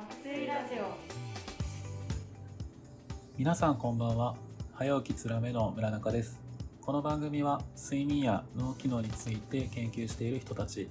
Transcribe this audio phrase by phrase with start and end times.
[0.00, 0.96] 爆睡ラジオ。
[3.36, 4.34] 皆さんこんばんは。
[4.72, 6.40] 早起きつらめの村中です。
[6.80, 10.88] この番組は睡眠や脳機能について研究している人たち。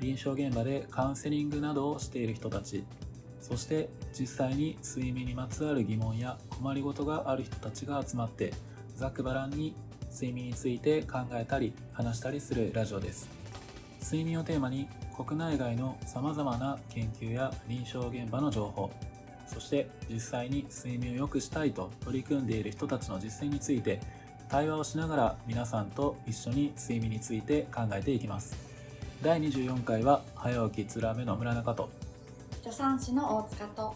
[0.00, 2.84] 臨床現場でカウンセリングなどをしている人たち。
[3.40, 8.52] そして実際に睡眠にまつわる疑問や困りごとがある人たちが集まって
[8.96, 9.76] ざっくばらんに
[10.10, 13.41] 睡眠について考えたり話したりするラジオです。
[14.02, 18.90] 睡眠をテーマに国内外のさまざまな研究や臨床現場の情報
[19.46, 24.00] そして実際に睡眠を良くしたいと取り組んでいる人たちの実践について
[24.48, 28.56] 対話をしながら皆さんと一緒に睡眠について考えていきます。
[29.22, 31.88] 第24回は早起きつらめの村中と
[32.62, 33.94] 助産師の大塚と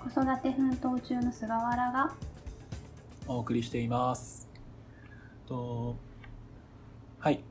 [0.00, 2.12] 子育て奮闘中の菅原が
[3.28, 4.48] お送りしています。
[5.46, 5.96] と
[7.18, 7.42] はい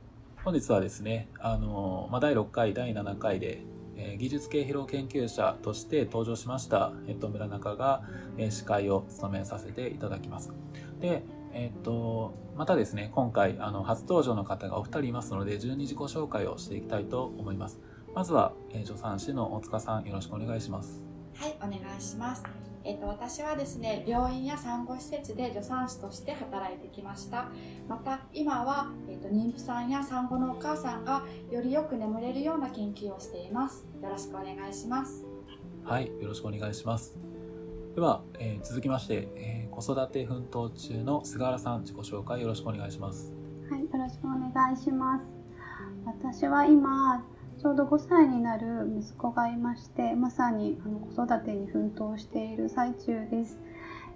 [0.44, 3.62] 本日はですねあの、まあ、第6回第7回で、
[3.96, 8.02] えー技術系疲労研究者として登場しました、えっと、村中が、
[8.36, 10.52] えー司会を務めさせていただきます。
[11.00, 11.22] で
[11.54, 17.78] えっとまたですね今回あの初登場の方がお二人いますので順に自己紹介をしていきたいと思います。
[18.14, 21.02] まずは、え助産師の大塚さんよろしくお願いします。
[21.34, 22.71] はいお願いします。
[22.84, 27.48] えっと私はですね病院や産後施設で助産師として働いてきました
[27.88, 35.32] また今は、えっと、妊婦さんや産後のお母さんがよりよく眠れるような研究をしていますよろしくお願いします
[35.84, 37.16] はい、よろしくお願いします。
[37.94, 43.32] では、えー続きまして、えー子育て奮闘中の菅原さん、自己紹介よろしくお願いします。
[43.70, 45.24] はい、よろしくお願いします。
[46.04, 47.24] 私は今
[47.62, 53.60] ちょうど5歳になる息子がいまして、まさにあの子育てに奮闘している最中です。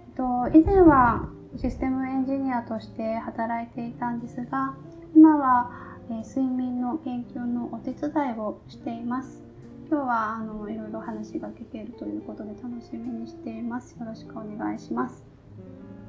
[0.09, 4.75] えっと以前はシステムエンジニアとして働いていたんですが、
[5.15, 5.71] 今は、
[6.09, 9.41] えー睡眠の研究のお手伝いをしています。
[9.89, 13.95] 今日はあのいろいろ話が聞けるということで楽しみにしています。
[13.97, 15.23] よろしくお願いします。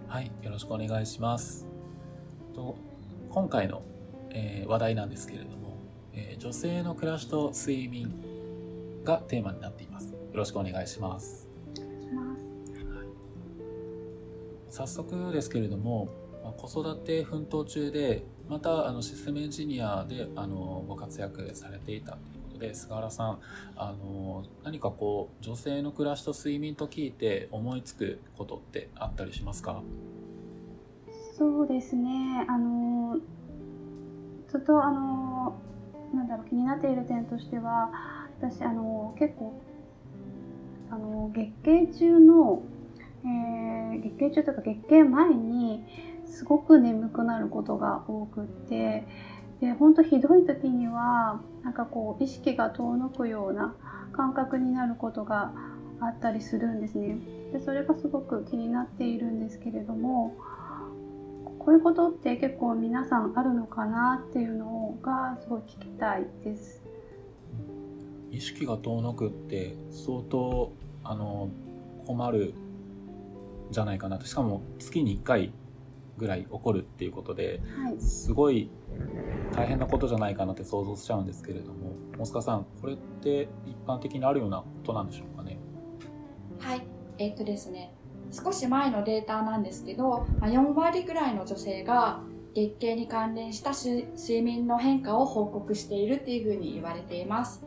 [0.08, 1.68] はい、よろしくお願いします。
[2.52, 2.76] と
[3.30, 3.82] 今回の、
[4.30, 5.67] えー話題なんですけれども、
[6.18, 8.12] えー女性の暮らしと睡眠
[9.04, 10.10] がテーマになっています。
[10.10, 11.48] よろしくお願いします。
[11.76, 12.44] お願いします
[14.70, 16.08] 早速ですけれども、
[16.42, 23.38] まあ子育て奮闘中で、またあのシステムエンジニアであのご活躍されていたということで、菅原さん、
[23.76, 29.82] あの何かこう女性の暮らしと睡眠と聞いて思いつくことってあったりしますか？
[31.36, 33.18] そうですね、あの
[34.48, 35.54] ずっとあの
[36.14, 37.90] なんだろう気になっている点としては、
[38.40, 39.60] 私あの結構
[40.90, 42.62] あの月経中の、
[43.24, 45.84] えー月経中というか月経前に
[46.26, 49.06] すごく眠くなることが多くって、
[49.60, 53.74] で本当ひどい時にはなんかこう意識が遠のくような
[54.12, 55.52] 感覚になることが
[56.00, 57.18] あったりするんですね。
[57.52, 60.34] でそれがすごく気になっているんですけれども。
[61.58, 66.82] こういうことって結構皆さんあるのかなっていうのをがすごい聞きたいです。
[68.30, 70.72] 意識が遠のくって相当
[71.02, 71.50] あの
[72.06, 72.54] 困る
[73.70, 74.26] んじゃないかなと。
[74.26, 75.52] しかも月に1回
[76.18, 78.70] ぐらい起こるっていうことで、はい、すごい
[79.52, 85.58] 大変なことじゃないかなって想像しちゃうんですけれども、大塚さん、これって一般的にあるようなことなんでしょうかね？
[86.58, 86.82] はい
[87.18, 87.94] えっとですね
[88.30, 92.20] 少し前のデータなんですけど、まあ、4割ぐらいの女性が
[92.58, 97.64] 月経に関連した睡眠の変化を報告しているっていうふうに言われています。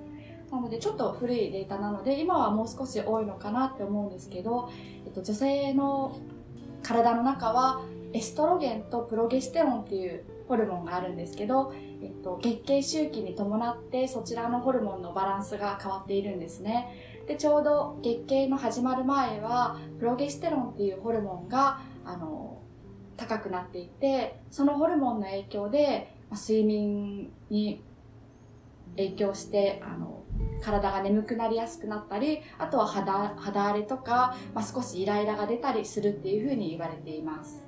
[0.52, 4.69] なのでちょっと古いデータなので今はもう少し多いのかなって思うんですけど、
[5.06, 6.19] えっと、女性の
[6.84, 7.81] 体の中は
[8.12, 17.23] エストロゲンとプロゲステロンっていうホルモンがあるんですけど、えっと、月経周期に伴ってそちらのホルモンのバランスが変わっているんですね。
[17.28, 22.60] でちょうど月経の始まる前はプロゲステロンっていうホルモンがあの
[23.17, 27.84] 高くなっていてそのホルモンの影響でまあ睡眠に
[28.97, 30.23] 影響してあの
[30.61, 37.66] 体が眠くなりやすくなったりあとは肌肌荒れとか、まあ、少しイライラが出たりするっていうふうに言われています。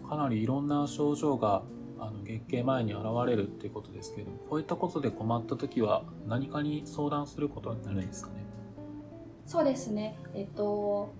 [0.00, 0.08] うん。
[0.08, 1.62] かなりいろんな症状が
[1.98, 8.44] あの月経前に現れるっていうことですけど、こういったことで困った時は何かに相談することになるんですかね？
[9.46, 10.18] そうですね。
[10.34, 11.14] えっと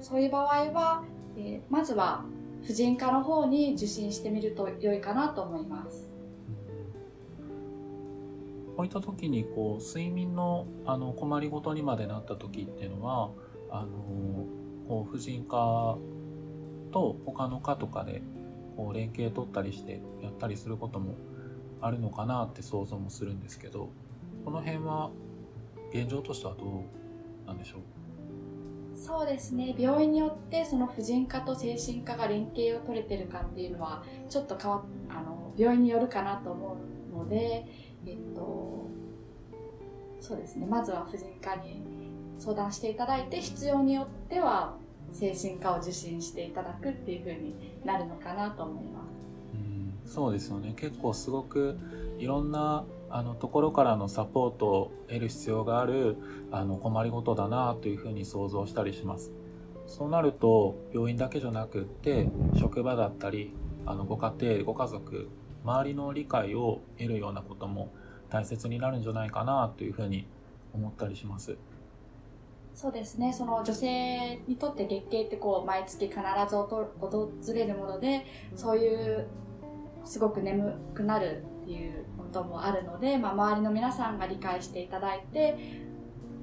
[0.00, 1.04] そういう場合は、
[1.36, 2.24] えーまずは
[2.64, 6.10] 婦人科の方に受診してみると良いかなと思います。
[8.76, 13.30] こういった時にこう睡眠のあの困りごとにまでなった時っていうのは
[13.70, 13.88] あの
[14.88, 15.98] こう婦人科
[16.92, 18.22] と他の科とかで
[18.76, 21.14] こう連携取ったりしてやったりすることも
[21.80, 23.88] あるのかなって想像もするんですけど
[24.44, 25.10] この辺は
[25.92, 26.84] 現状としてはど
[27.44, 27.80] うなんでしょう？
[28.98, 29.74] そうですね。
[29.78, 36.76] 病院によってその婦人科と精神科が連携を取れてるかっていうのはちょっと変わあの病院によるかなと思
[37.14, 37.66] うので、
[38.06, 38.88] えっと、
[40.20, 40.66] そうですね。
[40.66, 41.80] まずは婦人科に
[42.38, 44.76] 相談していただいて必要によっては
[45.12, 47.54] 精神科を受診していただくっていう風に
[47.84, 49.06] なるのかなと思いま
[50.06, 50.12] す。
[50.12, 50.74] そうですよね。
[50.76, 51.78] 結構すごく
[52.18, 56.16] いろんなあのところからのサポートを得る必要がある
[56.50, 59.32] あの困りごとだなというふうに想像したりします。
[59.86, 63.54] そうなると病院だけじゃなくって職場だったり
[63.86, 65.28] あのご家庭ご家族
[65.64, 67.90] 周りの理解を得るようなことも
[68.28, 70.26] 大切になるんじゃないかなというふうに
[70.74, 71.56] 思ったりします。
[72.74, 73.32] そうですね。
[73.32, 79.26] その女性にとって月経ってこう毎月必ず訪れるものでそういう
[80.04, 85.56] すごく眠くなるっていうこともあるので、まあ、周りの皆さんが理解していただいて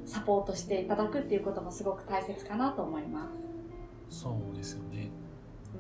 [0.06, 3.30] サポートしていただくっていうこともすごく大切かなと思いま
[4.10, 4.22] す。
[4.22, 5.10] そうですよね。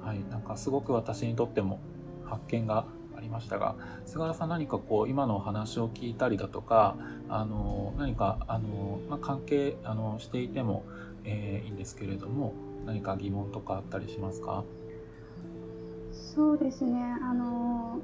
[0.02, 0.19] はい。
[0.30, 1.80] なんかすごく私にとっても
[2.25, 2.86] 発見が
[3.16, 3.75] ありましたが
[4.06, 6.98] 菅原さん何かこう今のお話を聞いたりだとか
[7.30, 10.84] あの何かあの、まあ、関係あのしていても、
[11.24, 12.54] えー、いいんですけれども
[12.86, 14.63] 何か疑問とかあったりしますか？
[16.12, 17.00] そうですね。
[17.22, 18.00] あの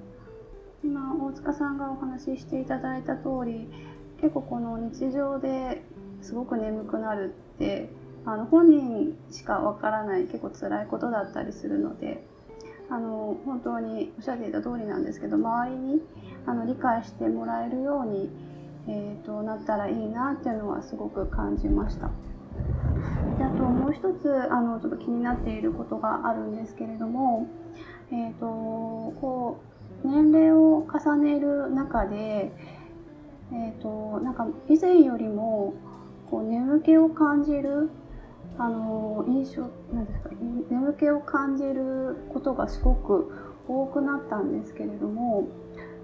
[0.84, 3.70] 今大塚さんがお話ししていただいた通り
[4.20, 5.82] 結構この日常で
[6.22, 7.90] すごく眠くなるって
[8.26, 12.22] あの本人しかわからない結構辛いことだったりするので
[12.90, 16.02] あの本当におっしゃっていた通りなんですけど周りに
[16.46, 18.30] あの理解してもらえるように、
[18.90, 22.10] えーと、なったらいいなっていうのはすごく感じました。
[23.38, 27.48] であともう一つあのちょっと気になっていることがあるんですけれども、
[31.04, 32.52] 重ねる中で、
[33.54, 35.74] えーと、なんか以前よりも
[36.30, 37.90] こう眠気を感じる
[38.58, 39.62] あの印象
[39.94, 40.30] なんですか
[40.70, 43.32] 眠気を感じることがすごく
[43.68, 45.48] 多くなったんですけれども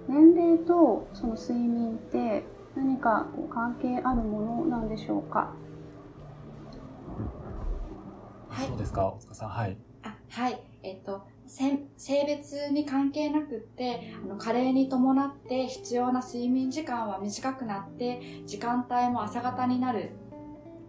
[0.08, 2.44] 年齢とその睡眠って
[2.76, 5.52] 何かこう関係あるものなんでしょうか？
[8.48, 9.48] はい、そうですか大塚さん。
[9.50, 9.76] はい。
[10.02, 10.60] あはい。
[10.82, 20.10] えっ、と性別に関係なくってあの加齢に伴って必要な睡眠時間は短くなって時間帯も朝方になる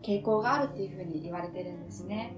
[0.01, 2.35] 傾向があるっていうふうに言われてるんですね。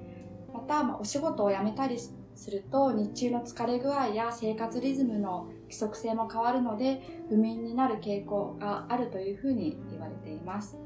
[0.53, 10.77] また、まあ、お仕事を辞めたりすると日中の疲れ具合や生活リズムの規則性も変わるので不眠になる傾向があるというふうに言われています。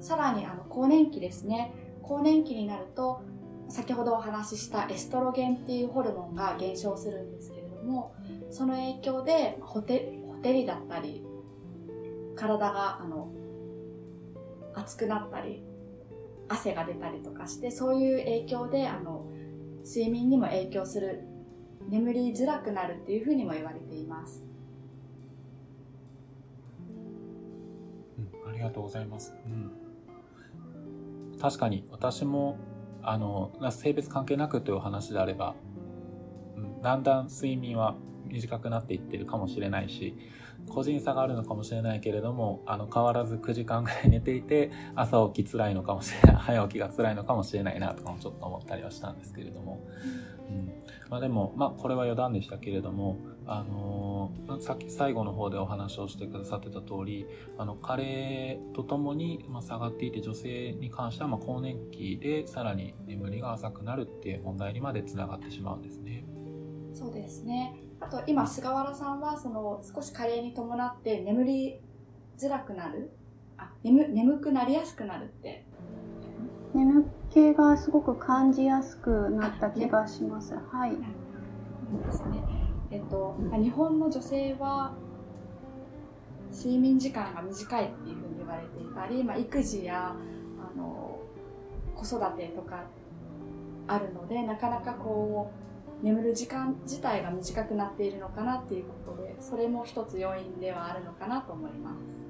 [0.00, 1.72] さらにあの更年期ですね。
[2.02, 3.22] 更年期になると
[3.68, 8.14] 先ほどお話ししたエストロゲンっていうホルモンが減少するんですけれども
[8.50, 11.24] その影響でほてほてりだったり
[12.36, 13.32] 体があの
[14.74, 15.64] 熱くなったり
[16.48, 19.26] 汗が出たりとかしてそういう影響であの
[19.84, 21.24] 睡眠にも影響する
[21.88, 24.44] 眠りづらくなるっていうふうにも言われています、
[28.18, 32.58] うん、ありがとうございます、うん、確かに私も
[33.06, 35.54] あの性別関係なくという話であれば、
[36.56, 37.94] うん、だんだん睡眠は
[38.26, 40.16] 短くなっていってるかもしれないし
[40.68, 49.86] 個人差があるのかもしれないけれどもあの変わらず9時間ぐらい寝ていて朝起きつらいのかもしれない早起きが辛いのかもしれないなとかもちょっと思ったりはしたんですけれども、
[51.08, 57.26] まあ、でも、まあ、これは余談でしたけれどもあのー、さっき最後の方でお話をしてくださってた通り
[57.58, 66.24] あの加齢とともに、まあ、下がっていて女性に関しては、まあ、更年期でさらに眠りが浅くなるっていう問題にまでつながってしまうんですね。
[66.92, 67.76] そうですね。
[68.00, 71.80] あと今菅原さんはその少し加齢に伴って眠り
[72.36, 73.12] づらくなる？
[73.58, 75.64] あ眠眠くなりやすくなるって。
[76.74, 77.04] 眠
[77.36, 80.54] 気がすごく感じやすくなった気がします。
[80.54, 80.92] はい。
[80.92, 82.42] ですね。
[82.90, 84.94] えっと、日本の女性は
[86.50, 91.18] 睡眠時間が短いっていうふうに言われていたり、まあ、育児やあの
[91.94, 92.84] 子育てとか
[93.86, 95.52] あるのでなかなかこ
[96.02, 102.25] う眠る時間自体が短くなっているのかなっていうことでそれも一つ要因ではあるのかなと思います。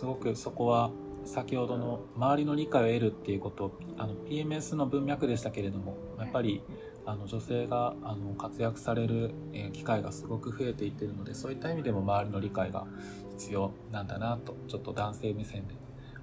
[0.00, 0.90] すごくそこは
[1.26, 6.62] 先ほどの周りの理解を得るっていうことあの PMS の文脈でしたけれどもやっぱり
[7.04, 9.34] あの女性があの活躍される
[9.74, 12.86] 機会がすごく増えていってるのでそういった意味でも周りの理解が
[13.32, 15.74] 必要なんだなとちょっと男性目線で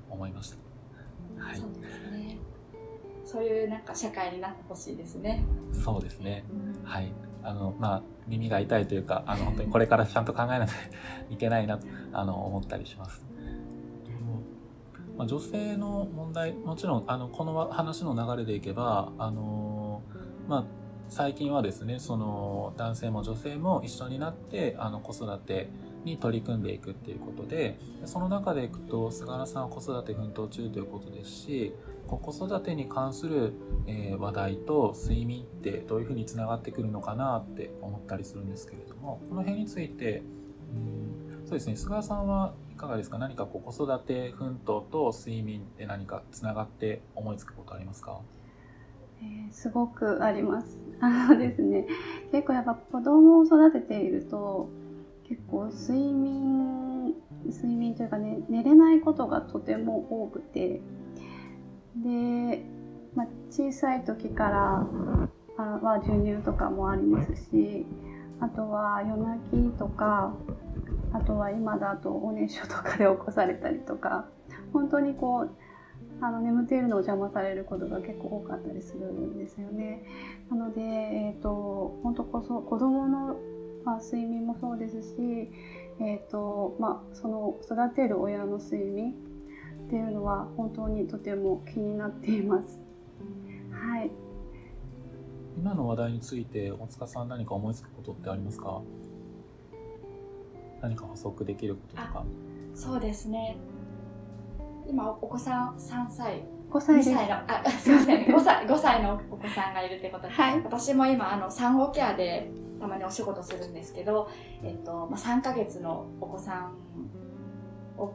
[0.10, 0.58] 思いました。
[1.40, 2.40] はい、そうですね
[3.26, 5.46] そういうなんか社会になってほしいですね。
[5.72, 6.46] そうですね。
[6.50, 7.14] うん、はい。
[7.44, 10.74] あの、まあ、耳が痛いというか、あの、本当にこれからちゃんと考えなきゃ
[11.30, 13.28] いけないなと、あの、思ったりします。
[15.18, 20.04] まあ、女性の問題、もちろん、あの、この話の流れでいけば、あの、
[20.48, 20.66] まあ、
[21.10, 25.70] 最近はですね、その、男性も女性も一緒になって、あの、子育て、
[26.08, 31.74] に取り組んでいくっていうことでその中でいくと菅原さんは子育て奮闘中ということですし
[32.08, 33.52] 子育てに関する、
[33.86, 40.24] え話題と睡眠ってどういうふうにつながってくるのかなって思ったりするんですけれどもこの辺について
[40.74, 43.18] うんそうですね菅原さんはかがですか？
[43.18, 48.22] 何かこう子育て奮闘と睡眠って何かつながって思いつくことありますか？
[49.22, 50.78] えー、すごくあります。
[51.02, 51.86] あのですね、
[52.32, 54.70] 結構やっぱ子供を育てていると
[55.28, 57.14] 結構睡眠
[57.46, 60.82] 睡眠というかね寝れないことがとても多くて
[61.98, 62.64] で、
[63.16, 64.88] まあ、小さい時から
[65.58, 67.86] あは授乳とかもありますし
[68.40, 70.34] あとは夜泣きとか
[71.14, 74.28] あとは今だとおねしょとかで起こされたりとか
[74.74, 75.50] 本当にこう
[76.20, 80.04] あの眠っているのを邪魔されることが結構多かったりするんですよね。
[80.50, 83.38] なので、えーと、本当こそ子供の
[83.88, 85.50] まあ、睡眠もそうですし、
[86.02, 89.14] えーとまあ、その育てる親の睡眠
[89.86, 92.82] っていうのは本当にとても気になっています。
[93.72, 94.12] はい、
[95.58, 98.82] 今の話題について大塚さん何か思いつくことってありますか？
[100.82, 102.26] 何か補足できることとか。
[102.74, 103.58] そうですね。
[104.88, 106.44] 今お子さん3歳。
[106.70, 114.30] 5歳歳のあ すいません5歳 ,5 歳のお子さんがいるってことで、はい、私も今あの産後ケアでたまにお仕事するんですけど、
[114.62, 116.74] えっとまあ、3ヶ月のお子さん
[117.98, 118.14] を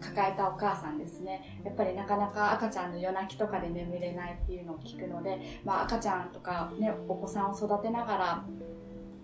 [0.00, 1.60] 抱えたお母さんですね。
[1.64, 8.44] やっぱりなかなか赤ちゃんの夜泣きとかで眠れないっていうのを聞くので、まあ、赤ちゃんとか、ね、お子さんを育てながら、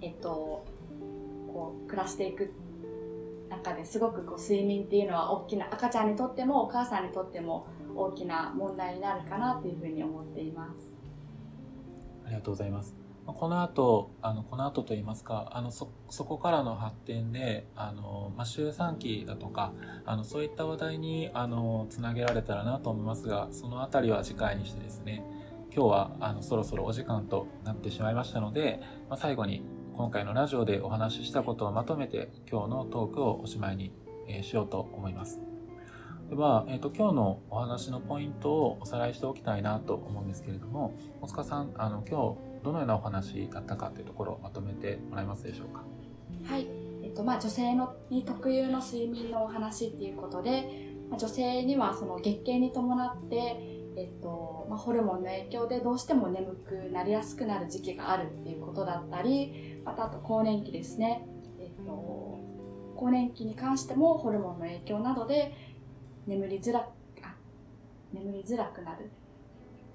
[0.02, 0.64] えっと、
[1.56, 2.52] こう暮らしていく
[3.48, 10.94] 中ですごくこう睡眠っていうのは大きな赤ちゃんにとってもお母さんにとっても大きな問題になるかなというふうに思っています。
[12.26, 12.94] ありがとうございます。
[13.24, 19.72] この後、あの、この後といいますか、あの、そ、そこからの発展で、あの、まあ、周産期だとか、
[20.04, 25.24] あの、そういった話題に、あの、つなげられたらなと思いますが、そのあたりは次回にしてですね、
[25.74, 29.62] 今日は、あの、そろそろお時間となってしまいましたので、まあ、最後に、
[29.96, 33.94] 今回のラジオでお話ししたことをまとめて、今日のトークをおしまいに、
[34.28, 35.40] えー、しようと思います。
[36.28, 45.82] では、え、ー、と、今日のお話のポイントをおさらいしておきたいなと思うんですけれども、大塚さん、あの、今日、どのようなお話だったかというところをまとめてもらえますでしょうか？
[46.44, 46.66] はい、
[47.02, 53.36] えっとまあ、女性のに特有の睡眠のお話っていうことで、まあ、女性にはその月経に伴って、
[53.96, 61.26] えっとまあ、ホルモンの影響でどうしても眠くなりやすくなる時期があるっていうことだったりまたあと更年期ですね、
[61.60, 62.40] えっと、
[62.96, 65.54] 更年期に関してもホルモンの影響などで
[66.26, 66.88] 眠りづら
[67.22, 67.34] あ
[68.12, 69.10] 眠りづらくなる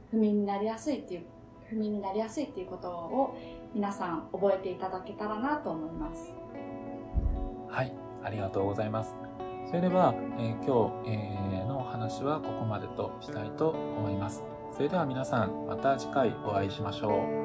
[0.10, 1.24] 不眠になりやすいっていう
[1.70, 3.38] 不眠になりやすいっていうことを
[3.74, 6.34] 皆さん覚えていただけたらなと思います。
[7.70, 7.94] はい、
[8.24, 9.16] ありがとうございます。
[9.68, 14.44] それでは、えー、今日、えー、のお話はここまでとしたいと思います。
[14.74, 17.41] それでは皆さんまた次回お会いしましょう。